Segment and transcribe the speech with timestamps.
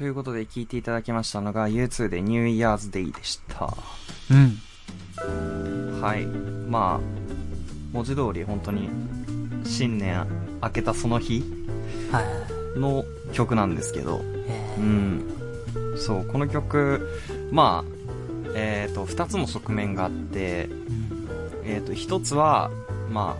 [0.00, 3.68] ということで聞いていただきましたのが U2 でニューイヤーズデイでした。
[4.30, 6.00] うん。
[6.00, 6.24] はい。
[6.24, 7.00] まあ、
[7.92, 8.88] 文字通り本当に
[9.62, 10.26] 新年
[10.62, 11.44] 明けたその日
[12.10, 12.22] は
[12.74, 12.78] い。
[12.78, 15.98] の曲なんですけど、えー、うん。
[15.98, 17.06] そう、この曲、
[17.52, 21.28] まあ、えっ、と、二つの側面があって、うん。
[21.66, 22.70] えっ、と、一つは、
[23.10, 23.36] ま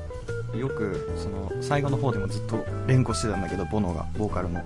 [0.54, 4.62] あ、よく、その、最後の方でもずっと連呼してたんだけど、ボノが、ボーカルの。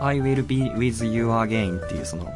[0.00, 2.32] I will be with you again っていう、その、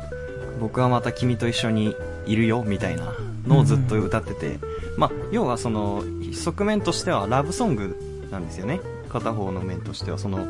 [0.61, 3.15] 僕はまた君と一緒にいるよ、みたいな
[3.47, 4.59] のをずっと歌ってて、
[4.97, 8.81] まあ、要はその、側面としてはラブソングなんですよね。
[9.09, 10.47] 片方の面としては、その、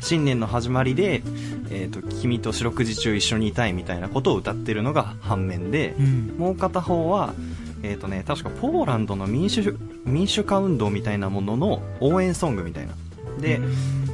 [0.00, 1.22] 新年の始まりで、
[1.70, 6.36] えっ、と、君と四六時中一緒にいたいみたいなことを歌ってるのが反面で、うん。
[6.38, 7.34] もう片方は、
[7.82, 12.94] えっ、とね、確かポーランドの民主、民主化運動みたいなものの応援ソングみたいな。
[13.40, 14.07] で、うん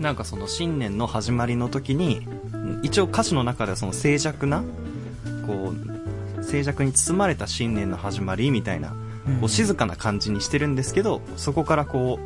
[0.00, 2.26] なんかその新年の始まりの時に、
[2.82, 4.62] 一応歌詞の中ではその静寂な、
[5.46, 5.72] こ
[6.38, 8.90] う、静寂に包まれた新年の始まりみたいな、
[9.40, 12.18] こう静かな感じにしてるんですけど、そこからこ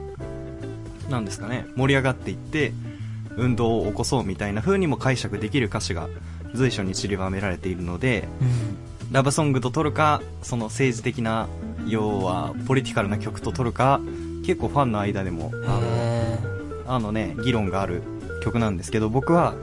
[1.09, 2.73] う、なんですかね、盛り上がっていって、
[3.37, 6.09] 運動を起こそうみたいな風にも解釈できる歌詞が
[6.55, 9.13] 随所に散りばめられているので、うん。
[9.13, 11.49] ラブソングと取るか、その政治的な、
[11.87, 14.01] 要は、ポリティカルな曲と取るか、
[14.45, 15.92] 結構ファンの間でも、あの、へ
[16.95, 18.03] あのね、議論がある
[18.43, 19.55] 曲なんですけど、僕は、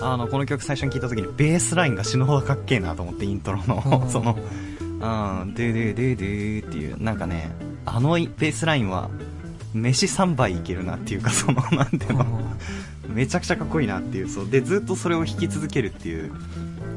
[0.00, 4.38] あの、この曲最初に聴いた時に、ベースラインが死ぬほどかっけえなと思って、イントロのう、んその、
[4.80, 4.84] う
[5.44, 7.50] ん、ドゥドゥドゥドゥっていう、なんかね、
[7.84, 9.10] あのベースラインは、
[9.74, 12.40] 飯3杯いけるなっていうか、 その、なんていうーの、
[13.08, 14.48] めちゃくちゃかっこいいなっていう、そう。
[14.48, 16.32] で、ずっとそれを弾き続けるっていう、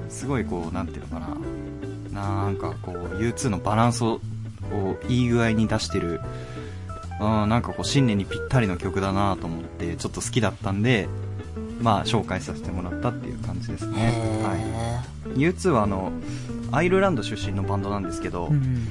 [0.08, 1.28] すごいこう、なんていうのか
[2.14, 2.46] な。
[2.46, 4.22] なんかこう、U2 のバランスを、
[5.10, 6.22] いい具合に出してる、
[7.20, 11.08] うん、なんかこう、新年にぴったりの曲だなと思って、ちょっと好きだったんで、
[11.82, 14.14] まあ、紹介させてもらったっていう感じですね。
[14.14, 15.38] へはい。
[15.38, 16.12] U2 はあの、
[16.72, 18.88] アイルランド出身のバンドなんですけど、ーうん。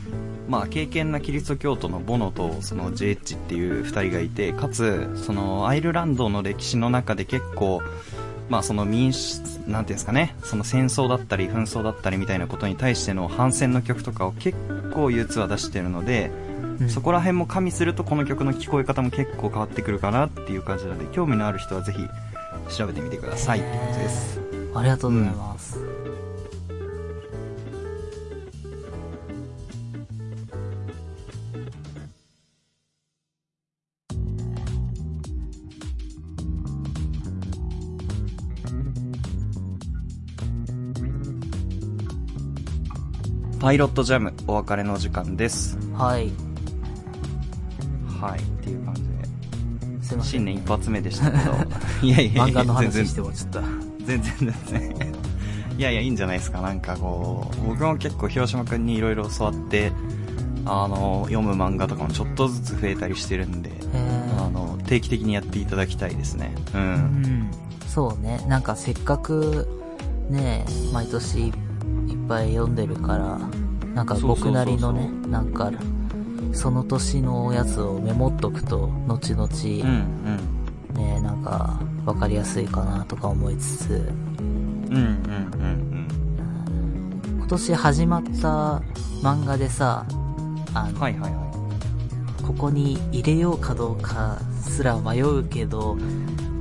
[0.49, 7.83] まあ、敬虔なキリスト教徒のボノとそのジェッジっていう二人がいて、かつ、そのアイルランドの歴史の中で結構、
[8.51, 14.59] まあその民主、なんていうんですかね、その戦争だったり紛争だったりみたいなことに対しての反戦の曲とかを結
[14.93, 16.31] 構 U2 は出してるので、
[16.81, 24.41] うんそこら辺も加味するとこの曲の聞こえ方も結構変わってくるかなっていう感じなので、興味のある人はぜひ調べてみてくださいって感じです。
[24.75, 25.79] ありがとうございます。
[43.61, 45.79] パイロットジャムお別れの時間です。
[45.95, 46.54] はい。
[48.25, 49.09] はい、っていう感じで。
[50.03, 50.33] すいません。
[50.33, 51.55] 新年一発目でしたけど。
[52.03, 53.61] いやいやいや漫画の話してもちょっと。
[54.07, 55.15] 全然全然。
[55.77, 56.61] いやいや、いいんじゃないですか。
[56.61, 59.93] なんかこう、僕も結構広島くんにいろいろ教わって、
[60.65, 63.73] あの、読む漫画とかもちょっとずつ増えたりしてるんで、
[64.39, 66.55] あの、定期的にやっていただきたいですね。
[66.75, 66.79] う。
[66.79, 67.51] うんん。
[67.89, 68.43] そうね。
[68.49, 69.69] なんかせっかく、
[70.31, 71.53] ね、毎年いっ
[72.29, 73.41] ぱい読んでるから、
[73.95, 75.71] なんか僕なりのねなんか、
[76.55, 79.57] その年のやつをメモっとくと、後々、う
[79.87, 84.87] ん、ね、なんか、わかりやすいかなとか思いつつ、うん。
[84.87, 85.09] うん、うん、
[85.59, 88.83] うん、今年始まった
[89.23, 90.07] 漫画でさ、
[90.75, 90.95] あうん。
[90.95, 91.45] の、はいはいは
[92.47, 95.97] ここに入れようかどうかすら迷うけど、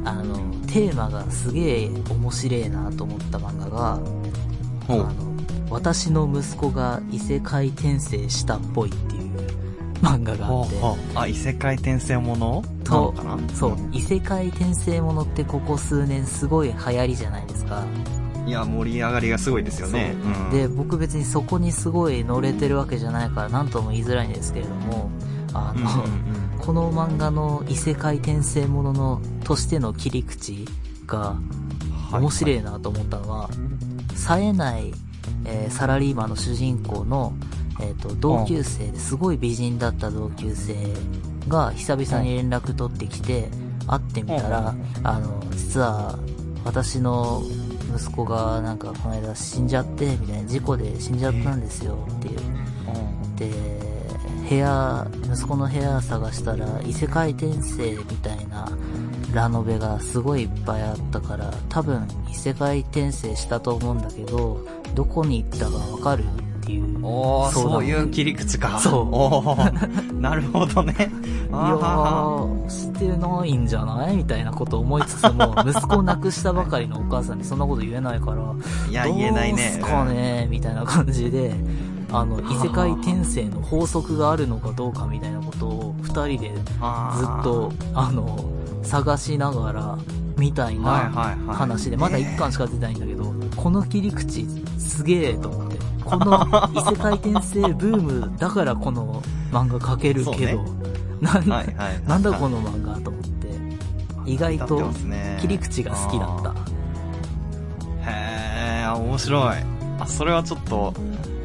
[0.06, 0.36] あの、
[0.68, 5.34] テーマがすげえ面白いなと思った漫画が、あの。
[5.74, 9.13] 私の息子が異世界転生したっぽいっていう
[10.04, 10.76] 漫画があって、
[11.16, 12.64] あ、異世界転生もの？
[12.84, 17.86] とかなそう、異世界転生ものってここ数年すごい流行りじゃないですか。
[18.46, 20.14] いや、盛り上がりがすごいですよね。
[20.22, 20.48] う。
[20.50, 20.52] ん。
[20.52, 25.10] で、僕別にそこにすごい乗れてるわけじゃないから何とも言いづらいんですけれども、
[25.54, 26.60] あの、うんうんうん。
[26.60, 30.68] この漫画の異世界転生もののとしての切り口
[31.08, 31.38] が
[32.12, 33.50] 面白いなと思ったのは、
[34.16, 34.94] 冴えない、
[35.46, 37.34] えーサラリーマンの主人公の、
[37.82, 40.76] えっ、と、同級生ですごい美人だった同級生
[41.48, 43.50] が久々に連絡取ってきて、
[43.88, 46.18] 会ってみたら、あの、実は
[46.64, 47.42] 私の
[47.96, 52.40] 息子がなんかこの間死んじゃって、みたいな事故で死んじゃったんですよっていう。
[53.38, 53.50] で、
[54.50, 58.70] 部屋、息子の部屋探したら異世界転生みたいな
[59.34, 64.66] ラノベがすごいいっぱいあったから、多分異世界転生したと思うんだけど、
[64.96, 66.24] どこに行ったかわかる？
[66.64, 67.06] っていう。
[67.06, 68.80] おー、そういう切り口か。
[68.80, 69.58] そ
[70.12, 70.94] うなるほどね。
[71.50, 78.42] いやー、してないんじゃないみたいなことを思いつつも、息子を亡くしたばかりのお母さんにそんなこと言えないから、
[78.90, 79.78] いや、言えないね。
[79.80, 81.54] どうすかねみたいな感じで、
[82.12, 88.40] あの、異世界転生の法則があるのかどうかみたいなことを二人でずっと、あの、
[88.84, 89.98] 探しながら、
[90.38, 94.46] みたいはいな話で、まだ一巻しか出てないんだけど、この切り口、
[94.78, 95.73] すげえと思って。
[96.04, 99.22] この異世界転生ブームだからこの
[99.52, 100.64] 漫画描けるけど、
[101.22, 102.04] なんはいはい。
[102.08, 104.92] なんだこの漫画と思って、意外と
[105.40, 108.12] 切り口が好きだった。
[108.12, 109.58] へー、面白い。
[110.00, 110.94] あ、それはちょっと、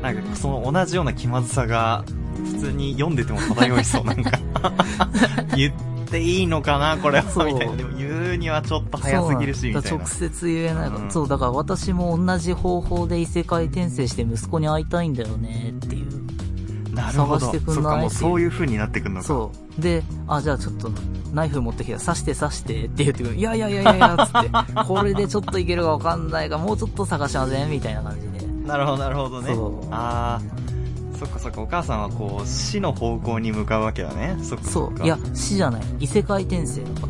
[0.02, 2.04] なんかその同じような気まずさが、
[2.44, 4.30] 普通に読んでても漂いそう、なんか。
[5.56, 5.74] 言 っ
[6.10, 7.76] ていいのかな、これは、みたいな。
[7.76, 10.06] でも言うにはちょっと早すぎるし、みたいな直。
[10.06, 16.08] 接言えないから、うんそう、だから私も同じ方法で異世界転生して息子に会いたいんだよねっていう。
[16.94, 17.40] なるほど。
[17.40, 18.00] 探してくんない？
[18.02, 19.26] そうそういう風になってくんのか。
[19.26, 19.80] そう。
[19.80, 20.90] で、あ、じゃあちょっと、
[21.32, 21.98] ナイフ持ってきた。
[22.00, 23.36] 刺して刺してって言ってくる。
[23.36, 24.50] いやいやいやいやいや、つって。
[24.86, 28.46] これでちょっといけるかわかんないが、もうちょっと探しませんみたいな感じで。
[28.66, 29.88] なるほど、なるほどねそう。
[29.90, 30.77] あー。
[31.18, 34.36] そっかそっか、お母さんはこう、死の方向に向かうわけだね。
[34.42, 34.98] そっかそっか。
[34.98, 35.06] そう。
[35.06, 35.82] いや、死じゃない。
[36.00, 37.06] 異世界転生だか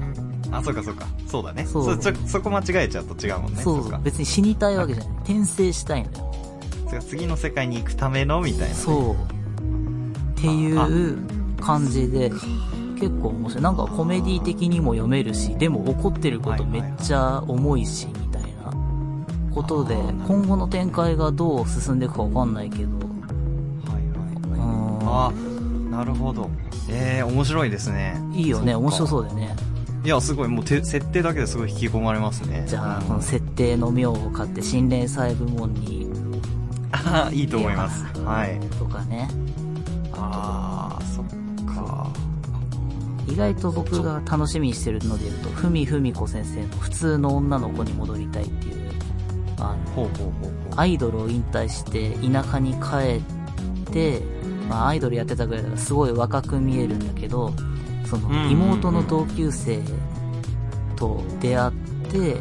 [0.50, 0.58] ら。
[0.58, 1.06] あ、そっかそっか。
[1.26, 1.66] そうだね。
[1.66, 3.62] そそうちょそこ間違えちゃうと違うもんね。
[3.62, 3.98] そうっか。
[3.98, 5.12] 別に死にたいわけじゃない。
[5.18, 6.32] 転生したいんだよ。
[7.06, 8.74] 次の世界に行くためのみたいなね。
[8.74, 9.12] そう。
[9.12, 11.18] っていう
[11.60, 12.30] 感じで、
[12.98, 13.62] 結構面白い。
[13.62, 18.72] なんかコメディ的にも読めるし、でも怒ってることめっちゃ重いし、みたいな
[19.54, 19.96] ことで
[20.26, 23.07] 今後の展開がどう進んでいくかわかんないけど、
[25.08, 25.32] あ
[25.90, 26.50] なるほど。
[26.90, 28.20] えー、面白いですね。
[28.32, 29.56] いいよね、面白そうだよね。
[30.04, 32.64] いや、すごい、もうて、設定だけですごい引き込まれますね。
[32.66, 36.08] じゃあ、うんこの設定の妙を買って、心霊細部門に、
[36.92, 38.04] あ いいと思います。
[38.24, 38.60] はい。
[38.78, 39.28] とかね。
[40.14, 42.10] あー、そっか。
[43.28, 48.90] 意外と僕が楽しみにしてるので言うと、ふみふみこ先生の普通の女の子に戻りたいっていう、
[49.58, 50.08] あの。
[50.76, 54.22] アイドルを引退して田舎に帰って、
[54.68, 57.52] まあアイドルやってたぐらいだからすごい若く見えるんだけど、
[58.08, 59.80] その妹の同級生
[60.96, 61.72] と出会っ
[62.10, 62.36] て、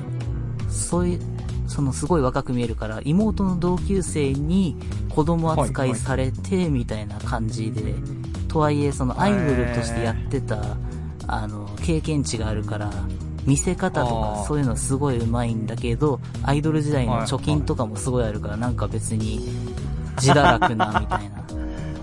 [0.70, 1.20] そういう、
[1.68, 4.76] そのすごい若く見えるから、妹の同級生に
[5.10, 7.96] 子供扱いされて、みたいな感じで、
[8.48, 10.78] とはいえそのアイドルとしてやってた、
[11.28, 12.92] あの、経験値があるから、
[13.46, 19.50] 見せ方とかそういうのすごい上手いんだけど、アイドル時代の貯金とかもすごいあるから、なんか別に
[20.18, 21.37] 自堕落なみたいな。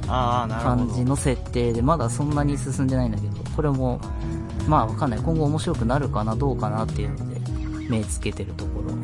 [0.06, 4.01] 感じの設定で、まだそんなに進んでないんだけど、これも、
[4.69, 5.21] まあわかんない。
[5.21, 7.41] 今後面白くなるかな、どうかなっていうので、
[7.89, 8.95] 目つけてるところ。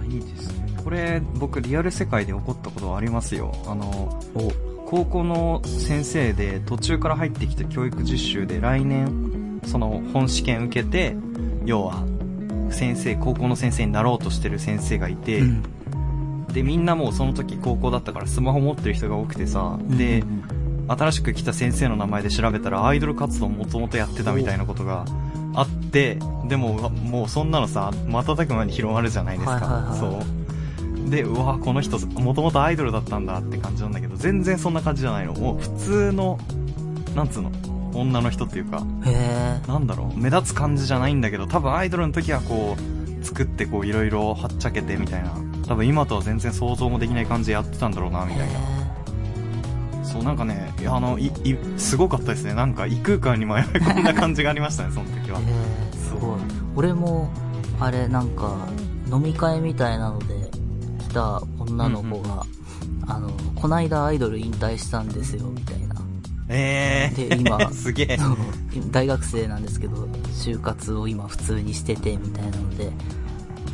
[0.00, 0.76] あいいですね。
[0.82, 3.52] これ、僕、リアル世界で起こったことありますよ。
[3.66, 4.52] あの、お、
[4.92, 11.16] 高校の先生で途中から入ってきた教育実習で来年その本試験受けて
[11.64, 12.04] 要は
[12.68, 15.62] 先生高校の先生になろうとしてる先生がいて、うん
[16.52, 20.44] でみんなもうその時高校だったからスマホ持ってる人が多くてさ、でうん
[20.88, 25.04] 新しく来た先生の名前で調べたらアイドル活動もともとやってたみたいなことが
[25.54, 26.18] あって
[26.48, 29.98] でももうそんなのさ瞬く間に広まるじゃないですか、はいはいはい。
[29.98, 30.26] そ
[31.06, 31.10] う。
[31.10, 35.34] でうわこの人もともとアイドルだったんだって感じなんだけど全然そんな感じじゃないの。
[35.34, 36.38] もう普通の
[37.14, 37.52] なんつうの
[37.94, 38.84] 女の人っていうか。
[39.68, 45.32] なんだろう目立つ感じじゃないんだけど多分アイドルの時はこう作ってこういろいろはっちゃけてみたいな
[45.66, 48.82] 多分今とは全然想像もできない感じでやってたんだろうなみたいな。
[50.12, 51.32] そうなんかねあのいい
[51.78, 52.54] すごかったですね。
[52.54, 55.40] なんか異空間に迷い込んだ感じがありましたね その時は。
[55.92, 56.40] すごい。
[56.76, 57.30] 俺も、
[57.80, 58.56] あれ、なんか、
[59.10, 60.50] 飲み会みたいなので
[61.00, 62.44] 来た女の子が、
[63.06, 65.94] あの、こないだアイドル引退したんですよ、みたいな。
[66.48, 68.18] ええー、で今 すげえ。
[68.90, 72.90] 大学生なんですけど、就活を今普通にしてて、みたいなので、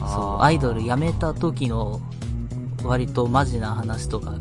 [0.07, 2.01] そう、アイドル辞めた時の、
[2.85, 4.35] 割とマジな話とか、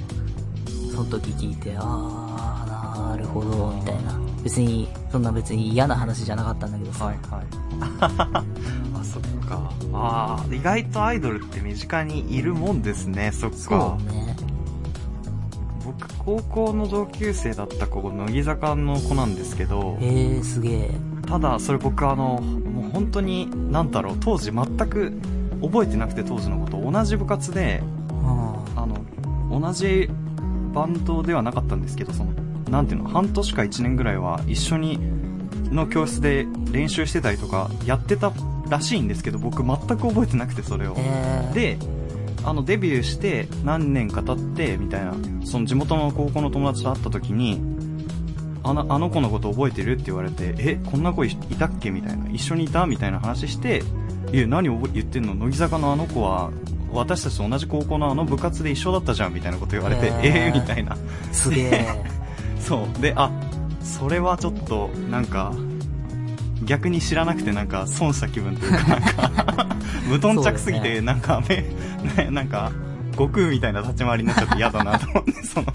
[0.91, 4.19] その時聞いて、あー、なるほど、みたいな。
[4.43, 7.05] 別に、そんな別に嫌な話じゃなかったんだけどさ。
[7.05, 7.45] はいはい
[8.99, 14.35] あそっかああ意外とアイドルって身近にいるもんですねそっかそうね。
[15.85, 20.91] 僕高校の同級生だった子乃木坂の子なんですけどえー、すげえ。
[21.25, 25.13] ただそれ僕あのもう本当に何だろう当時全く
[25.61, 28.47] 覚えてなくて当時のこと同じ部活でうん。
[28.75, 30.09] あの同じ
[30.73, 32.31] バンドではなかったんですけどその
[32.69, 34.99] なんていうの半年か1年ぐらいは一緒に
[35.71, 38.33] の教室で練習してたりとかやってた
[38.69, 41.77] らしいんですけど僕全く覚えてなくてそれをえー、で
[42.47, 45.13] あの、デビューして何年か経って、みたいな、
[45.45, 47.61] その地元の高校の友達と会った時に、
[48.63, 52.29] あの、あの子のこと覚えてるって言われて、え、こんな子いいたっけみたいな。
[52.29, 53.83] 一緒にいたみたいな話して、
[54.31, 55.36] いや、何覚え言ってんの？
[55.36, 56.51] 乃木坂のあの子は、
[56.91, 60.98] 私たちと同じ高校のあの部活で一緒だったじゃんみたいなこと言われて、へーえー、みたいな。
[61.31, 62.03] すげえ。
[62.60, 63.01] そう。
[63.01, 63.31] で、あ、
[63.81, 65.53] それはちょっと、なんか、
[66.63, 69.67] 逆に知らなくてなんか損した気分というか、なんか、
[70.10, 71.65] 無頓着すぎて、なんか、ね、
[72.17, 72.72] ねなんか、
[73.13, 75.67] 悟空みたいな立ち回りになっちゃって嫌だなと思って、その、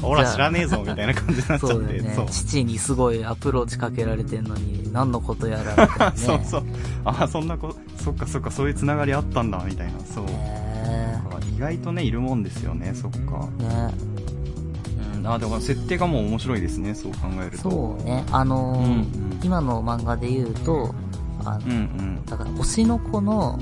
[0.00, 2.26] ほら知らねえぞみたいな感じになっちゃって、そうね。
[2.30, 6.16] 父にすごいアプローチかけられてんのに、何のことやらみたいなね。
[6.16, 6.64] そうそう。
[7.04, 10.24] あ、そんなこ、そっかそっか、そういうつながりあったんだ、みたいな、そう。
[10.28, 11.16] へ
[11.56, 13.48] 意外とね、いるもんですよね、そっか。
[13.60, 13.94] えね
[15.16, 17.70] うん、あ、でも設定がもう面白いですね、そう考えると。
[17.70, 18.24] そうね。
[18.30, 20.94] あのーうんうん今の漫画で言うと、
[21.44, 22.24] あの、うんうん。
[22.24, 23.60] だから推しの子の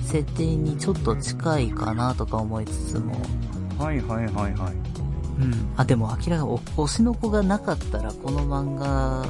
[0.00, 3.12] 設定にちょっと近いかなとか思いつつも、
[3.78, 4.97] はいはいはいはい。
[5.38, 5.54] うん。
[5.76, 9.26] あ、でも明らかに推しの子がなかったらこの漫画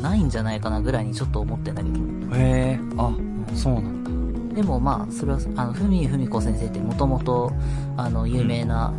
[0.00, 2.00] ないんじゃないかなぐらいにちょっと思ってんだけど。
[2.36, 3.14] へえ、あ、
[3.54, 4.54] そうなんだ。
[4.54, 7.52] でもまあ、それは、あの、ふみふみこ先生ってもともと、
[7.96, 8.92] あの、有名な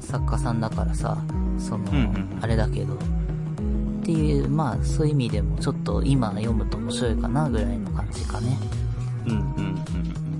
[0.00, 1.16] 作家さんだからさ、
[1.58, 2.96] その、うんうんあれだけど、っ
[4.04, 8.58] ていう、まあ、そういう意味でもちょっと今読むと面白いかなぐらいの感じかね。
[9.26, 10.31] うんうんうん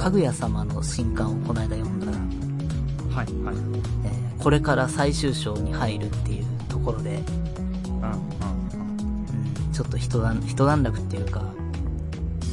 [0.00, 3.14] かぐや様の新刊をこの間読んだら、うん。
[3.14, 3.56] はいはい。
[4.04, 7.22] えーこれから最終章に入るっていうところで、うん
[9.70, 11.44] ちょっと一段、一段落っていうか、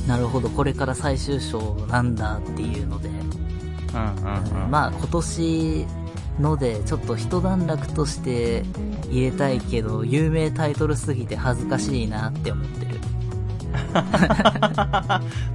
[0.05, 3.15] なるほど、これから最終章なんだっていうので、うん。
[3.15, 3.21] うん
[4.53, 4.69] うんうん。
[4.69, 5.85] まあ今年
[6.41, 8.65] のでちょっと一段落として
[9.09, 12.99] 入れたいけど、有名タイトルすぎて恥ずかしいなって思ってる。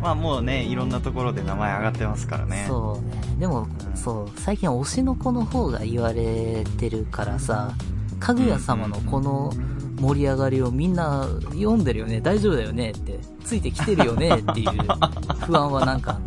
[0.02, 2.64] まあもうね、いろんなところで名前上がってますからね。
[2.68, 3.36] そうね。
[3.38, 7.72] でも、そう、最近推しの子の方が言われてるからさ、
[8.20, 9.52] かぐや様のこの
[10.00, 14.70] 盛り上がりをみんな読んでるよね、大丈夫だよねって、ついてきてるよねっていう
[15.46, 16.18] 不安はなんか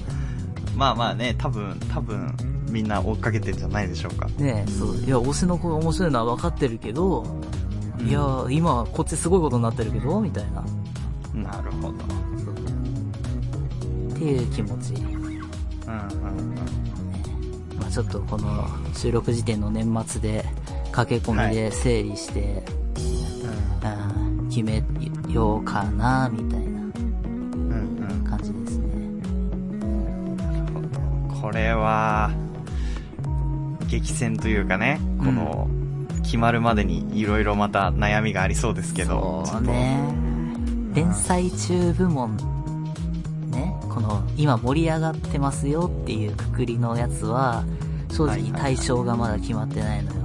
[0.75, 2.35] まあまあね、多分、多分、
[2.69, 4.27] みんな追っかけてんじゃないでしょうか。
[4.37, 7.25] ねえ、そう、いや、推しの子が面白いのは分かってるけど、
[8.05, 10.65] いや、今こっちすごいことになってるけど、みたいな。
[11.35, 11.97] なるほど。
[14.13, 14.93] っていう気持ち。
[14.93, 16.55] うんうんうん。
[17.79, 20.45] まあちょっとこの収録時点の年末で
[20.91, 22.85] 駆け込みで整理して、うん
[24.55, 24.81] 決め
[25.27, 26.79] ようかな、みたいな。
[28.29, 28.85] 感じですね。
[31.41, 32.31] これは、
[33.87, 35.67] 激戦というかね、この、
[36.23, 39.43] 決まるまでにいろいろまた悩みがありそうですけど。
[39.45, 39.99] そうね。
[40.95, 42.37] 連載中部門、
[43.51, 47.65] ね、この今盛り上がってますよっていうくくりのやつは、
[48.09, 50.21] 正直対象がまだ決まってないのよ。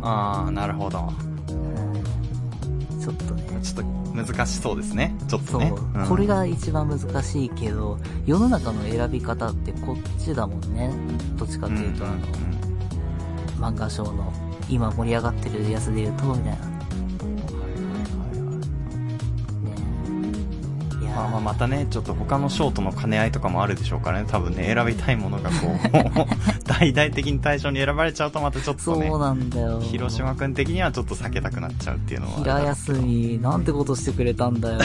[0.00, 1.12] ああ、なるほど。
[1.50, 3.60] うんちょっとね。
[3.62, 5.14] ちょっと難しそうですね。
[5.28, 5.70] ちょっそう、とね。
[6.04, 10.90] んこれが一番難しいけど、世の中の選び方ってこっちだもんね。
[11.36, 12.16] どっちかっていうと、うんうん
[13.60, 14.32] あの、漫画賞の
[14.70, 16.76] 今盛り上がってるやつで言うと、みたいな。
[21.16, 29.80] まあまあまたね、ちょっと他の賞との兼ね合いとかもあるでしょうからね、多分ね、選びたいものがこう、大々的に対象に選ばれちゃうとまたちょっとねそう、なんだよ。
[29.80, 32.38] 広島くん的にはちょっと避けたくなっちゃうっていうのは。
[32.40, 34.80] 平休み、なんてことしてくれたんだよ。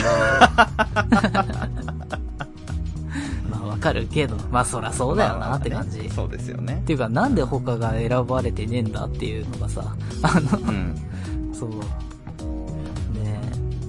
[3.50, 5.98] まあわかるけど、まあそらそうだよなって感じ。
[5.98, 6.86] まあねそうですよねっ。
[6.86, 10.91] ていうか、なんで他が選ばれてねえんだっていうのがさ、あの、うん。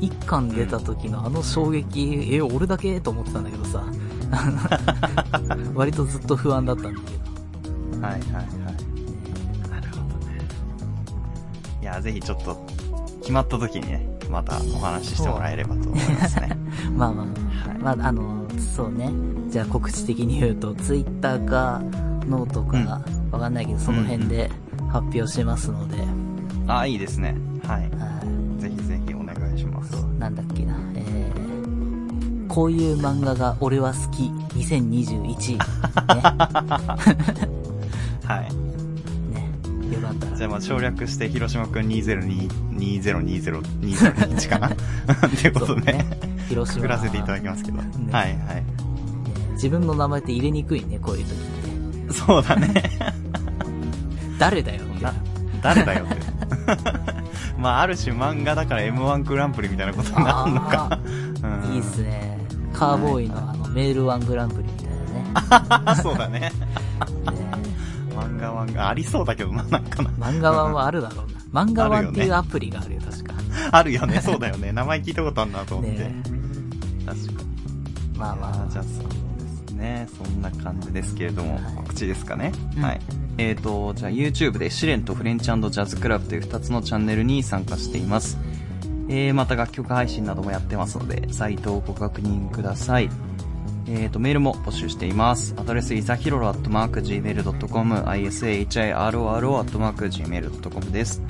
[0.04, 3.86] 1巻出た時のあの衝撃、え、俺だけと思ってたんだけどさ、
[5.74, 8.02] 割とずっと不安だったんだけど。
[8.02, 8.46] はいはいはい。
[9.70, 10.42] なるほどね。
[11.82, 12.66] いや、ぜひちょっと、
[13.22, 16.58] 決まった時にね、またお話ししてもらえればと思いますね。
[16.98, 18.46] まあまあ、はい、まああの、
[18.76, 19.10] そうね。
[19.50, 21.82] じゃあ告知的に言うと、ツイッターか、
[22.28, 24.52] ノートか、わかんないけど、その辺で
[24.90, 25.98] 発表しますので。
[25.98, 27.38] うんうん、あ、いいですね。
[27.66, 27.90] はい。
[32.54, 34.26] こういう漫画が俺は好き、
[34.60, 35.58] 2021。
[38.28, 38.54] はい。
[39.34, 39.50] ね。
[39.90, 39.96] ね。
[39.96, 40.38] よかったら。
[40.38, 44.76] じゃあまあ省略して、広島くん2020、2020、2021かな っ
[45.32, 46.06] ていうことで、ね
[46.48, 46.82] 広島。
[46.82, 47.78] くくらせていただきますけど。
[47.82, 48.36] ねはいはい。
[48.38, 48.66] ね
[49.54, 52.14] 自分の名前って入れにくいね、こういう時って。
[52.14, 52.72] そうだね。
[54.38, 55.24] 誰だよ、みたないな。
[55.64, 56.18] 誰だよって。
[57.58, 61.00] まあ、ある種漫画だから M1 グランプリみたいなことになるのか。
[61.42, 62.43] うんいいっすね。
[62.74, 64.88] カーボーイのあの、メールワングランプリみたい
[65.86, 65.96] なね。
[66.02, 66.40] そうだね。
[66.40, 66.52] ね
[68.16, 70.10] 漫画ワンがありそうだけどな、なんかな。
[70.12, 71.64] 漫画ワンはあるだろうな。
[71.64, 73.34] 漫画ワンっていうアプリがあるよ、確か。
[73.72, 74.72] あるよね、そうだよね。
[74.72, 76.00] 名前聞いたことあるなと思って。
[76.00, 76.24] ね
[77.06, 78.18] 確かに。
[78.18, 78.72] まあまあ。
[78.72, 79.04] じゃあそう
[79.40, 80.08] ですね。
[80.18, 82.52] そんな感じですけれども、はい告知ですかね。
[82.78, 83.02] うんはい。
[83.38, 88.38] えーと、じゃあ YouTube で試練とフレンチジャズクラブという2つのチャンネルに参加しています。
[89.16, 93.12] えー、また楽曲配信などもやってますので、サイトをご確認ください。
[93.86, 95.54] えーと、メールも募集しています。
[95.56, 99.24] アドレス、いさひろろ gmail.com、ishiroro
[99.64, 101.22] gmail.com です。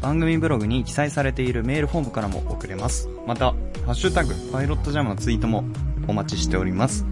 [0.00, 3.10] 番組ブログに記載されているメールフォームからも送れます。
[3.26, 3.56] また、ハ
[3.88, 5.64] ッシュタグ、パイロットジャムのツイートも
[6.08, 7.04] お待ちしております。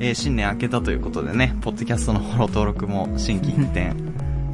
[0.00, 3.94] えー新年明けたということでね、ポッドキャストのフォロー登録も新規一点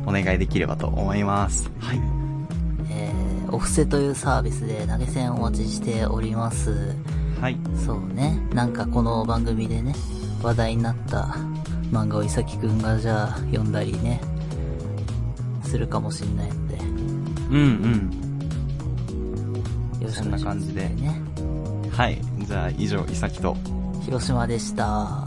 [0.07, 1.71] お願いできればと思います。
[1.79, 2.12] はい。
[3.53, 6.97] えー、お布施というサービスで投げ銭お待ちしております。
[7.41, 7.57] はい。
[7.85, 8.41] そうね。
[8.55, 9.95] なんかこの番組でね、
[10.43, 11.37] 話題になった
[11.91, 14.21] 漫画をいさきくんがじゃあ読んだりね、
[15.65, 16.79] するかもしんないので、
[17.51, 17.59] うんう
[19.99, 20.01] ん。
[20.01, 21.21] よろしくお願いします、そんな感じでね。
[21.91, 22.21] はい。
[22.47, 23.57] じゃあ以上、いさきと、
[24.05, 25.27] 広島でした。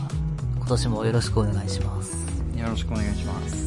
[0.57, 2.15] 今年もよろしくお願いします。
[2.57, 3.64] よろしくお願いします。